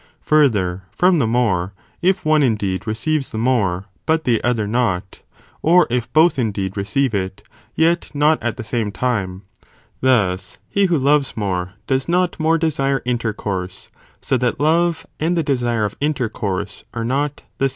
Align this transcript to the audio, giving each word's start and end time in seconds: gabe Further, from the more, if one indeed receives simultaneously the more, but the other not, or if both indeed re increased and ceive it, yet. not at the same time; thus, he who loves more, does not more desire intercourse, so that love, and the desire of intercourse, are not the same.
gabe 0.03 0.07
Further, 0.29 0.83
from 0.89 1.19
the 1.19 1.27
more, 1.27 1.73
if 2.01 2.25
one 2.25 2.41
indeed 2.41 2.87
receives 2.87 3.27
simultaneously 3.27 3.37
the 3.37 3.43
more, 3.67 3.85
but 4.07 4.23
the 4.23 4.43
other 4.43 4.65
not, 4.65 5.21
or 5.61 5.85
if 5.91 6.11
both 6.11 6.39
indeed 6.39 6.75
re 6.75 6.81
increased 6.81 6.95
and 6.95 7.03
ceive 7.03 7.13
it, 7.13 7.43
yet. 7.75 8.11
not 8.15 8.41
at 8.41 8.57
the 8.57 8.63
same 8.63 8.91
time; 8.91 9.43
thus, 9.99 10.57
he 10.67 10.85
who 10.87 10.97
loves 10.97 11.37
more, 11.37 11.73
does 11.85 12.09
not 12.09 12.39
more 12.39 12.57
desire 12.57 13.03
intercourse, 13.05 13.89
so 14.19 14.37
that 14.37 14.59
love, 14.59 15.05
and 15.19 15.37
the 15.37 15.43
desire 15.43 15.85
of 15.85 15.95
intercourse, 16.01 16.83
are 16.95 17.05
not 17.05 17.43
the 17.59 17.69
same. 17.69 17.69